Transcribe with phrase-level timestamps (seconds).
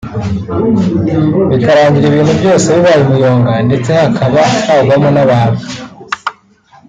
[1.49, 5.63] bikarangira ibintu byose bibaye umuyonga ndetse hakaba hagwamo n’abantu